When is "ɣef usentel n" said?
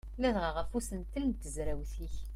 0.57-1.31